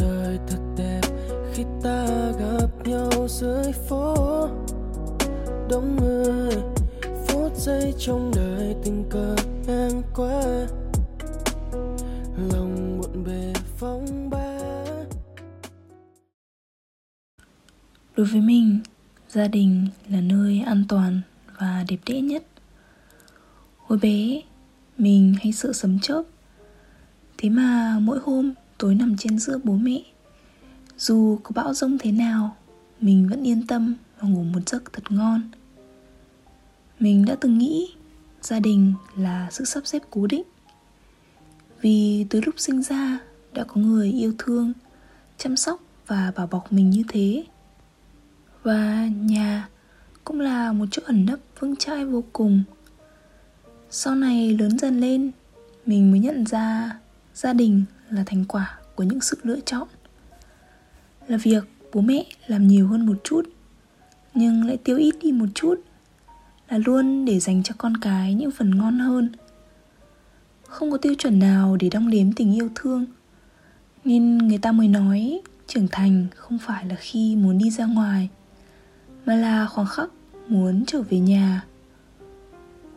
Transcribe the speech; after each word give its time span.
đời 0.00 0.38
thật 0.46 0.58
đẹp 0.76 1.00
khi 1.52 1.64
ta 1.82 2.06
gặp 2.38 2.86
nhau 2.86 3.28
dưới 3.28 3.72
phố. 3.72 4.14
Đông 5.70 5.96
người, 5.96 6.54
phút 7.28 7.56
giây 7.56 7.94
trong 7.98 8.32
đời 8.36 8.74
tình 8.84 9.04
cờ 9.10 9.36
ngang 9.66 10.02
qua. 10.14 10.42
Lòng 12.52 12.98
muộn 12.98 13.24
bề 13.24 13.52
phong 13.78 14.30
ba 14.30 14.58
đối 18.16 18.26
với 18.26 18.40
mình, 18.40 18.80
gia 19.28 19.48
đình 19.48 19.86
là 20.08 20.20
nơi 20.20 20.62
an 20.66 20.84
toàn 20.88 21.20
và 21.58 21.84
đẹp 21.88 21.98
đẽ 22.06 22.20
nhất. 22.20 22.44
Hồi 23.86 23.98
bé, 24.02 24.42
mình 24.98 25.34
hay 25.42 25.52
sợ 25.52 25.72
sấm 25.72 25.98
chớp. 25.98 26.22
Thế 27.38 27.48
mà 27.48 27.98
mỗi 28.00 28.18
hôm 28.24 28.52
tối 28.78 28.94
nằm 28.94 29.16
trên 29.16 29.38
giữa 29.38 29.58
bố 29.64 29.72
mẹ. 29.72 30.02
Dù 30.98 31.38
có 31.42 31.50
bão 31.54 31.74
rông 31.74 31.98
thế 31.98 32.12
nào, 32.12 32.56
mình 33.00 33.28
vẫn 33.30 33.46
yên 33.46 33.66
tâm 33.66 33.94
và 34.20 34.28
ngủ 34.28 34.42
một 34.42 34.68
giấc 34.68 34.92
thật 34.92 35.02
ngon. 35.10 35.42
Mình 37.00 37.24
đã 37.24 37.36
từng 37.40 37.58
nghĩ 37.58 37.94
gia 38.42 38.60
đình 38.60 38.94
là 39.16 39.48
sự 39.50 39.64
sắp 39.64 39.86
xếp 39.86 40.02
cố 40.10 40.26
định. 40.26 40.42
Vì 41.80 42.26
từ 42.30 42.40
lúc 42.46 42.54
sinh 42.58 42.82
ra 42.82 43.18
đã 43.52 43.64
có 43.64 43.80
người 43.80 44.12
yêu 44.12 44.34
thương, 44.38 44.72
chăm 45.38 45.56
sóc 45.56 45.80
và 46.06 46.32
bảo 46.36 46.46
bọc 46.46 46.72
mình 46.72 46.90
như 46.90 47.02
thế. 47.08 47.44
Và 48.62 49.06
nhà 49.06 49.68
cũng 50.24 50.40
là 50.40 50.72
một 50.72 50.86
chỗ 50.90 51.02
ẩn 51.04 51.26
nấp 51.26 51.38
vững 51.60 51.76
chãi 51.76 52.04
vô 52.04 52.24
cùng. 52.32 52.62
Sau 53.90 54.14
này 54.14 54.58
lớn 54.58 54.78
dần 54.78 55.00
lên, 55.00 55.30
mình 55.86 56.10
mới 56.10 56.20
nhận 56.20 56.46
ra 56.46 56.98
gia 57.34 57.52
đình 57.52 57.84
là 58.10 58.22
thành 58.26 58.44
quả 58.44 58.78
của 58.94 59.02
những 59.02 59.20
sự 59.20 59.38
lựa 59.42 59.60
chọn. 59.60 59.88
Là 61.26 61.36
việc 61.36 61.64
bố 61.92 62.00
mẹ 62.00 62.24
làm 62.46 62.66
nhiều 62.66 62.88
hơn 62.88 63.06
một 63.06 63.16
chút, 63.24 63.42
nhưng 64.34 64.66
lại 64.66 64.76
tiêu 64.76 64.96
ít 64.96 65.14
đi 65.22 65.32
một 65.32 65.46
chút, 65.54 65.74
là 66.68 66.78
luôn 66.78 67.24
để 67.24 67.40
dành 67.40 67.62
cho 67.62 67.74
con 67.78 67.96
cái 67.96 68.34
những 68.34 68.50
phần 68.50 68.78
ngon 68.78 68.98
hơn. 68.98 69.32
Không 70.68 70.90
có 70.90 70.98
tiêu 70.98 71.14
chuẩn 71.18 71.38
nào 71.38 71.76
để 71.80 71.88
đong 71.88 72.10
đếm 72.10 72.32
tình 72.32 72.54
yêu 72.54 72.68
thương, 72.74 73.06
nên 74.04 74.38
người 74.38 74.58
ta 74.58 74.72
mới 74.72 74.88
nói 74.88 75.42
trưởng 75.66 75.88
thành 75.90 76.26
không 76.36 76.58
phải 76.58 76.84
là 76.86 76.94
khi 76.98 77.36
muốn 77.36 77.58
đi 77.58 77.70
ra 77.70 77.86
ngoài, 77.86 78.28
mà 79.26 79.34
là 79.34 79.66
khoảng 79.66 79.86
khắc 79.86 80.10
muốn 80.48 80.84
trở 80.86 81.02
về 81.02 81.18
nhà. 81.18 81.64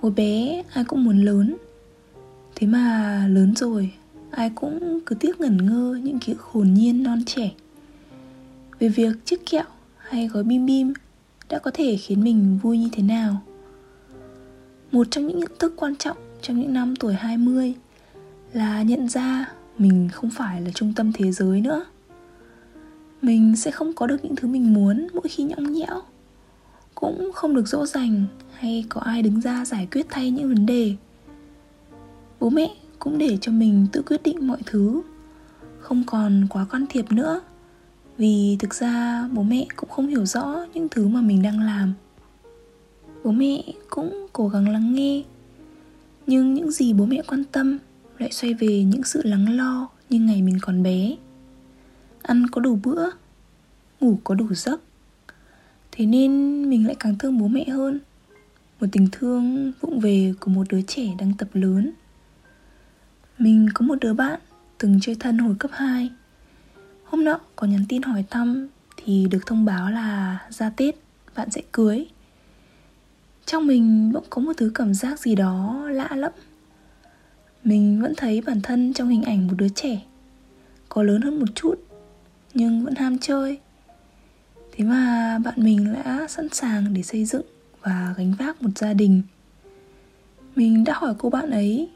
Hồi 0.00 0.12
bé 0.12 0.62
ai 0.72 0.84
cũng 0.84 1.04
muốn 1.04 1.18
lớn, 1.18 1.56
thế 2.54 2.66
mà 2.66 3.26
lớn 3.28 3.56
rồi 3.56 3.92
ai 4.30 4.50
cũng 4.54 5.00
cứ 5.06 5.14
tiếc 5.14 5.40
ngẩn 5.40 5.66
ngơ 5.66 5.98
những 6.02 6.18
ký 6.18 6.32
ức 6.32 6.42
hồn 6.42 6.74
nhiên, 6.74 7.02
non 7.02 7.22
trẻ 7.26 7.50
về 8.78 8.88
việc 8.88 9.16
chiếc 9.24 9.46
kẹo 9.50 9.64
hay 9.96 10.28
gói 10.28 10.44
bim 10.44 10.66
bim 10.66 10.92
đã 11.48 11.58
có 11.58 11.70
thể 11.74 11.96
khiến 11.96 12.24
mình 12.24 12.58
vui 12.62 12.78
như 12.78 12.88
thế 12.92 13.02
nào 13.02 13.42
một 14.92 15.06
trong 15.10 15.26
những 15.26 15.38
nhận 15.38 15.52
thức 15.58 15.72
quan 15.76 15.96
trọng 15.96 16.16
trong 16.42 16.60
những 16.60 16.72
năm 16.72 16.96
tuổi 16.96 17.14
20 17.14 17.74
là 18.52 18.82
nhận 18.82 19.08
ra 19.08 19.52
mình 19.78 20.08
không 20.12 20.30
phải 20.30 20.60
là 20.60 20.70
trung 20.70 20.92
tâm 20.96 21.12
thế 21.12 21.32
giới 21.32 21.60
nữa. 21.60 21.84
Mình 23.22 23.56
sẽ 23.56 23.70
không 23.70 23.92
có 23.92 24.06
được 24.06 24.24
những 24.24 24.36
thứ 24.36 24.48
mình 24.48 24.74
muốn 24.74 25.06
mỗi 25.14 25.28
khi 25.28 25.44
nhõng 25.44 25.72
nhẽo. 25.72 26.00
Cũng 26.94 27.30
không 27.34 27.54
được 27.54 27.68
dỗ 27.68 27.86
dành 27.86 28.24
hay 28.54 28.84
có 28.88 29.00
ai 29.00 29.22
đứng 29.22 29.40
ra 29.40 29.64
giải 29.64 29.88
quyết 29.92 30.06
thay 30.10 30.30
những 30.30 30.48
vấn 30.48 30.66
đề. 30.66 30.94
Bố 32.40 32.50
mẹ 32.50 32.70
cũng 33.00 33.18
để 33.18 33.38
cho 33.40 33.52
mình 33.52 33.86
tự 33.92 34.02
quyết 34.02 34.22
định 34.22 34.46
mọi 34.46 34.58
thứ, 34.66 35.02
không 35.80 36.04
còn 36.06 36.46
quá 36.50 36.66
can 36.70 36.86
thiệp 36.90 37.12
nữa. 37.12 37.40
Vì 38.16 38.56
thực 38.58 38.74
ra 38.74 39.28
bố 39.32 39.42
mẹ 39.42 39.66
cũng 39.76 39.90
không 39.90 40.06
hiểu 40.06 40.26
rõ 40.26 40.66
những 40.74 40.88
thứ 40.88 41.08
mà 41.08 41.20
mình 41.20 41.42
đang 41.42 41.60
làm. 41.60 41.92
Bố 43.24 43.30
mẹ 43.30 43.62
cũng 43.90 44.26
cố 44.32 44.48
gắng 44.48 44.68
lắng 44.68 44.94
nghe 44.94 45.22
nhưng 46.26 46.54
những 46.54 46.70
gì 46.70 46.92
bố 46.92 47.06
mẹ 47.06 47.22
quan 47.26 47.44
tâm 47.44 47.78
lại 48.18 48.32
xoay 48.32 48.54
về 48.54 48.84
những 48.84 49.04
sự 49.04 49.22
lắng 49.24 49.56
lo 49.56 49.88
như 50.10 50.20
ngày 50.20 50.42
mình 50.42 50.58
còn 50.62 50.82
bé. 50.82 51.16
Ăn 52.22 52.46
có 52.52 52.60
đủ 52.60 52.78
bữa 52.82 53.10
ngủ 54.00 54.18
có 54.24 54.34
đủ 54.34 54.46
giấc 54.54 54.80
thế 55.92 56.06
nên 56.06 56.62
mình 56.70 56.86
lại 56.86 56.96
càng 56.98 57.18
thương 57.18 57.38
bố 57.38 57.48
mẹ 57.48 57.64
hơn. 57.64 58.00
Một 58.80 58.86
tình 58.92 59.08
thương 59.12 59.72
vụng 59.80 60.00
về 60.00 60.34
của 60.40 60.50
một 60.50 60.66
đứa 60.68 60.82
trẻ 60.82 61.02
đang 61.18 61.32
tập 61.38 61.48
lớn 61.52 61.92
mình 63.40 63.68
có 63.74 63.86
một 63.86 63.94
đứa 64.00 64.14
bạn 64.14 64.40
từng 64.78 64.98
chơi 65.00 65.16
thân 65.20 65.38
hồi 65.38 65.54
cấp 65.58 65.70
2 65.74 66.10
Hôm 67.04 67.24
nọ 67.24 67.40
có 67.56 67.66
nhắn 67.66 67.84
tin 67.88 68.02
hỏi 68.02 68.24
thăm 68.30 68.68
thì 68.96 69.26
được 69.30 69.46
thông 69.46 69.64
báo 69.64 69.90
là 69.90 70.38
ra 70.50 70.70
Tết 70.76 70.94
bạn 71.36 71.50
sẽ 71.50 71.62
cưới. 71.72 72.06
Trong 73.46 73.66
mình 73.66 74.12
bỗng 74.12 74.24
có 74.30 74.42
một 74.42 74.52
thứ 74.56 74.70
cảm 74.74 74.94
giác 74.94 75.20
gì 75.20 75.34
đó 75.34 75.84
lạ 75.90 76.08
lẫm, 76.16 76.32
mình 77.64 78.02
vẫn 78.02 78.14
thấy 78.16 78.40
bản 78.40 78.60
thân 78.60 78.92
trong 78.92 79.08
hình 79.08 79.22
ảnh 79.22 79.46
một 79.46 79.54
đứa 79.58 79.68
trẻ 79.68 80.02
có 80.88 81.02
lớn 81.02 81.20
hơn 81.20 81.38
một 81.38 81.48
chút 81.54 81.74
nhưng 82.54 82.84
vẫn 82.84 82.94
ham 82.94 83.18
chơi. 83.18 83.58
Thế 84.72 84.84
mà 84.84 85.38
bạn 85.44 85.54
mình 85.56 85.94
đã 85.94 86.26
sẵn 86.28 86.48
sàng 86.48 86.94
để 86.94 87.02
xây 87.02 87.24
dựng 87.24 87.46
và 87.80 88.14
gánh 88.16 88.34
vác 88.38 88.62
một 88.62 88.70
gia 88.76 88.92
đình. 88.92 89.22
Mình 90.56 90.84
đã 90.84 90.94
hỏi 90.96 91.14
cô 91.18 91.30
bạn 91.30 91.50
ấy 91.50 91.88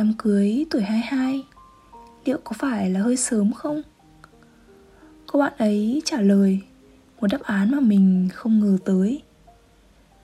đám 0.00 0.12
cưới 0.18 0.66
tuổi 0.70 0.82
22 0.82 1.44
liệu 2.24 2.38
có 2.44 2.52
phải 2.58 2.90
là 2.90 3.00
hơi 3.00 3.16
sớm 3.16 3.52
không? 3.52 3.82
Cô 5.26 5.38
bạn 5.38 5.52
ấy 5.58 6.02
trả 6.04 6.20
lời, 6.20 6.60
một 7.20 7.26
đáp 7.26 7.40
án 7.42 7.70
mà 7.70 7.80
mình 7.80 8.28
không 8.34 8.60
ngờ 8.60 8.78
tới. 8.84 9.22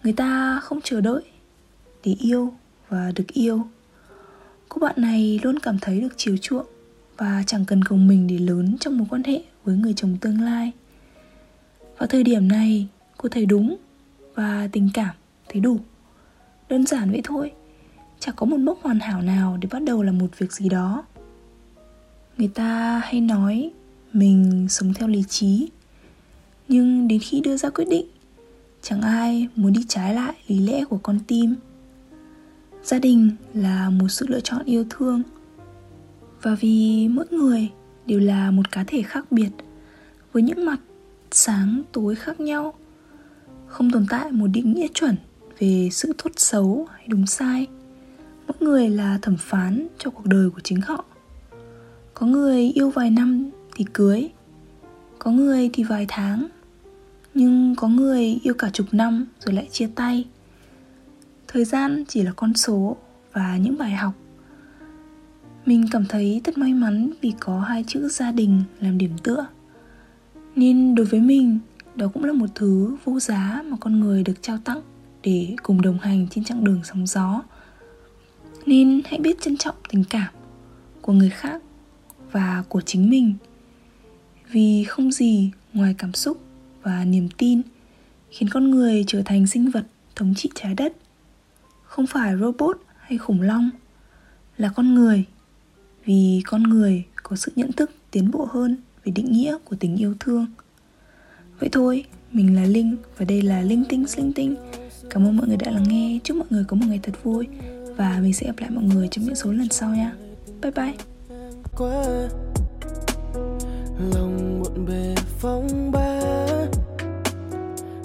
Người 0.02 0.12
ta 0.12 0.60
không 0.62 0.80
chờ 0.80 1.00
đợi, 1.00 1.22
để 2.04 2.16
yêu 2.20 2.54
và 2.88 3.12
được 3.14 3.24
yêu. 3.32 3.66
Cô 4.68 4.78
bạn 4.78 4.94
này 4.96 5.40
luôn 5.42 5.58
cảm 5.58 5.78
thấy 5.78 6.00
được 6.00 6.14
chiều 6.16 6.36
chuộng 6.36 6.66
và 7.16 7.42
chẳng 7.46 7.64
cần 7.64 7.80
gồng 7.80 8.08
mình 8.08 8.26
để 8.26 8.38
lớn 8.38 8.76
trong 8.80 8.98
mối 8.98 9.06
quan 9.10 9.22
hệ 9.24 9.42
với 9.64 9.76
người 9.76 9.94
chồng 9.96 10.16
tương 10.20 10.40
lai. 10.40 10.72
Vào 11.98 12.06
thời 12.06 12.22
điểm 12.22 12.48
này, 12.48 12.88
cô 13.16 13.28
thấy 13.28 13.46
đúng 13.46 13.76
và 14.34 14.68
tình 14.72 14.90
cảm 14.94 15.14
thấy 15.48 15.60
đủ. 15.60 15.78
Đơn 16.68 16.86
giản 16.86 17.10
vậy 17.10 17.20
thôi 17.24 17.52
chẳng 18.20 18.34
có 18.36 18.46
một 18.46 18.56
mốc 18.60 18.82
hoàn 18.82 19.00
hảo 19.00 19.22
nào 19.22 19.58
để 19.60 19.68
bắt 19.72 19.82
đầu 19.82 20.02
là 20.02 20.12
một 20.12 20.38
việc 20.38 20.52
gì 20.52 20.68
đó. 20.68 21.04
Người 22.38 22.48
ta 22.48 23.00
hay 23.04 23.20
nói 23.20 23.70
mình 24.12 24.66
sống 24.70 24.94
theo 24.94 25.08
lý 25.08 25.22
trí. 25.28 25.68
Nhưng 26.68 27.08
đến 27.08 27.20
khi 27.20 27.40
đưa 27.40 27.56
ra 27.56 27.70
quyết 27.70 27.88
định, 27.88 28.06
chẳng 28.82 29.00
ai 29.00 29.48
muốn 29.56 29.72
đi 29.72 29.84
trái 29.88 30.14
lại 30.14 30.34
lý 30.46 30.58
lẽ 30.58 30.84
của 30.84 30.98
con 30.98 31.18
tim. 31.26 31.54
Gia 32.84 32.98
đình 32.98 33.30
là 33.54 33.90
một 33.90 34.08
sự 34.08 34.26
lựa 34.28 34.40
chọn 34.40 34.64
yêu 34.64 34.84
thương. 34.90 35.22
Và 36.42 36.54
vì 36.60 37.08
mỗi 37.08 37.26
người 37.30 37.68
đều 38.06 38.20
là 38.20 38.50
một 38.50 38.72
cá 38.72 38.84
thể 38.86 39.02
khác 39.02 39.32
biệt, 39.32 39.50
với 40.32 40.42
những 40.42 40.64
mặt 40.64 40.80
sáng 41.30 41.82
tối 41.92 42.14
khác 42.14 42.40
nhau, 42.40 42.74
không 43.66 43.90
tồn 43.90 44.06
tại 44.10 44.32
một 44.32 44.46
định 44.46 44.72
nghĩa 44.72 44.88
chuẩn 44.94 45.16
về 45.58 45.88
sự 45.92 46.12
tốt 46.22 46.30
xấu 46.36 46.86
hay 46.92 47.04
đúng 47.08 47.26
sai 47.26 47.66
mỗi 48.60 48.68
người 48.68 48.90
là 48.90 49.18
thẩm 49.22 49.36
phán 49.36 49.86
cho 49.98 50.10
cuộc 50.10 50.26
đời 50.26 50.50
của 50.50 50.60
chính 50.60 50.80
họ. 50.80 51.04
Có 52.14 52.26
người 52.26 52.70
yêu 52.70 52.90
vài 52.90 53.10
năm 53.10 53.50
thì 53.76 53.84
cưới, 53.92 54.28
có 55.18 55.30
người 55.30 55.70
thì 55.72 55.84
vài 55.84 56.06
tháng, 56.08 56.46
nhưng 57.34 57.74
có 57.76 57.88
người 57.88 58.38
yêu 58.42 58.54
cả 58.54 58.70
chục 58.72 58.86
năm 58.92 59.26
rồi 59.40 59.54
lại 59.54 59.68
chia 59.70 59.88
tay. 59.94 60.24
Thời 61.48 61.64
gian 61.64 62.04
chỉ 62.08 62.22
là 62.22 62.32
con 62.36 62.54
số 62.54 62.96
và 63.32 63.56
những 63.56 63.78
bài 63.78 63.90
học. 63.90 64.12
Mình 65.66 65.86
cảm 65.90 66.04
thấy 66.08 66.40
thật 66.44 66.58
may 66.58 66.74
mắn 66.74 67.10
vì 67.20 67.32
có 67.40 67.60
hai 67.60 67.84
chữ 67.86 68.08
gia 68.08 68.32
đình 68.32 68.62
làm 68.80 68.98
điểm 68.98 69.12
tựa. 69.22 69.46
Nên 70.56 70.94
đối 70.94 71.06
với 71.06 71.20
mình, 71.20 71.58
đó 71.94 72.08
cũng 72.14 72.24
là 72.24 72.32
một 72.32 72.50
thứ 72.54 72.96
vô 73.04 73.20
giá 73.20 73.62
mà 73.66 73.76
con 73.80 74.00
người 74.00 74.22
được 74.22 74.42
trao 74.42 74.58
tặng 74.64 74.80
để 75.22 75.56
cùng 75.62 75.82
đồng 75.82 75.98
hành 75.98 76.26
trên 76.30 76.44
chặng 76.44 76.64
đường 76.64 76.80
sóng 76.84 77.06
gió 77.06 77.42
nên 78.66 79.02
hãy 79.04 79.20
biết 79.20 79.40
trân 79.40 79.56
trọng 79.56 79.74
tình 79.88 80.04
cảm 80.10 80.34
của 81.00 81.12
người 81.12 81.30
khác 81.30 81.62
và 82.32 82.64
của 82.68 82.80
chính 82.80 83.10
mình. 83.10 83.34
Vì 84.50 84.84
không 84.84 85.12
gì 85.12 85.50
ngoài 85.72 85.94
cảm 85.98 86.12
xúc 86.12 86.40
và 86.82 87.04
niềm 87.04 87.28
tin 87.38 87.62
khiến 88.30 88.48
con 88.52 88.70
người 88.70 89.04
trở 89.06 89.22
thành 89.24 89.46
sinh 89.46 89.70
vật 89.70 89.86
thống 90.16 90.34
trị 90.36 90.50
trái 90.54 90.74
đất. 90.74 90.92
Không 91.84 92.06
phải 92.06 92.36
robot 92.40 92.80
hay 93.00 93.18
khủng 93.18 93.42
long 93.42 93.70
là 94.56 94.68
con 94.76 94.94
người, 94.94 95.24
vì 96.04 96.42
con 96.46 96.62
người 96.62 97.04
có 97.22 97.36
sự 97.36 97.52
nhận 97.56 97.72
thức 97.72 97.90
tiến 98.10 98.30
bộ 98.30 98.44
hơn 98.44 98.76
về 99.04 99.12
định 99.12 99.32
nghĩa 99.32 99.58
của 99.64 99.76
tình 99.80 99.96
yêu 99.96 100.14
thương. 100.20 100.46
Vậy 101.60 101.68
thôi, 101.72 102.04
mình 102.32 102.56
là 102.56 102.64
linh 102.64 102.96
và 103.18 103.24
đây 103.24 103.42
là 103.42 103.60
linh 103.60 103.84
tinh 103.88 104.04
linh 104.16 104.32
tinh. 104.32 104.56
Cảm 105.10 105.26
ơn 105.26 105.36
mọi 105.36 105.48
người 105.48 105.56
đã 105.56 105.70
lắng 105.70 105.88
nghe. 105.88 106.18
Chúc 106.24 106.36
mọi 106.36 106.46
người 106.50 106.64
có 106.64 106.76
một 106.76 106.86
ngày 106.88 107.00
thật 107.02 107.12
vui 107.22 107.46
và 107.96 108.18
mình 108.22 108.32
sẽ 108.32 108.46
gặp 108.46 108.54
lại 108.58 108.70
mọi 108.70 108.84
người 108.84 109.08
trong 109.10 109.24
những 109.24 109.34
số 109.34 109.52
lần 109.52 109.68
sau 109.70 109.90
nha. 109.90 110.12
Bye 110.62 110.72
bye. 110.72 110.94
Lòng 114.14 114.62
bộn 114.62 114.86
bề 114.86 115.14
phong 115.38 115.92
ba 115.92 116.20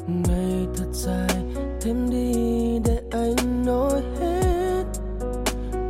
ngày 0.08 0.68
thật 0.76 0.88
dài, 0.94 1.44
thêm 1.82 2.10
đi 2.10 2.34
để 2.86 3.02
anh 3.12 3.66
nói 3.66 4.02
hết. 4.20 4.84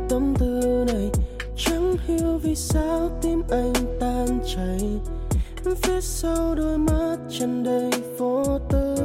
Tâm 0.08 0.34
tư 0.38 0.84
này 0.86 1.10
chẳng 1.56 1.96
hiểu 2.06 2.38
vì 2.38 2.54
sao 2.54 3.10
tim 3.22 3.42
anh 3.50 3.72
tan 4.00 4.38
chảy. 4.56 4.80
Phía 5.82 6.00
sau 6.00 6.54
đôi 6.54 6.78
mắt 6.78 7.16
tràn 7.30 7.64
đầy 7.64 7.90
vô 8.18 8.58
tư. 8.70 8.96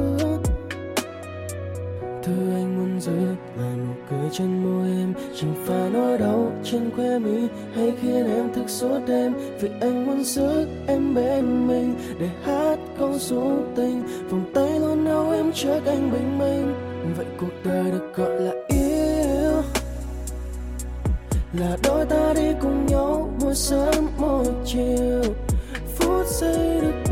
Từ 2.22 2.32
anh 2.54 2.77
giữ 3.00 3.12
là 3.58 3.74
nụ 3.76 3.92
cười 4.10 4.30
trên 4.32 4.64
môi 4.64 4.88
em. 4.88 5.14
Chẳng 5.40 5.54
phải 5.64 5.90
nỗi 5.90 6.18
đau 6.18 6.52
trên 6.64 6.90
khóe 6.96 7.18
mi 7.18 7.48
hay 7.74 7.92
khiến 8.02 8.26
em 8.26 8.52
thức 8.54 8.68
suốt 8.68 8.98
đêm. 9.06 9.34
Vì 9.60 9.68
anh 9.80 10.06
muốn 10.06 10.24
giữ 10.24 10.66
em 10.86 11.14
bên 11.14 11.68
mình 11.68 11.94
để 12.20 12.28
hát 12.44 12.76
câu 12.98 13.18
số 13.18 13.56
tình. 13.76 14.02
Vòng 14.30 14.44
tay 14.54 14.80
luôn 14.80 15.04
nâu 15.04 15.30
em 15.30 15.52
trước 15.52 15.80
anh 15.86 16.10
bình 16.12 16.38
minh. 16.38 16.74
Vậy 17.16 17.26
cuộc 17.40 17.52
đời 17.64 17.90
được 17.90 18.14
gọi 18.16 18.40
là 18.40 18.52
yêu. 18.68 19.62
Là 21.52 21.76
đôi 21.82 22.04
ta 22.04 22.32
đi 22.36 22.52
cùng 22.60 22.86
nhau 22.86 23.30
mỗi 23.40 23.54
sớm 23.54 24.06
mỗi 24.18 24.46
chiều. 24.64 25.22
Phút 25.96 26.26
giây 26.26 26.80
được 26.80 27.07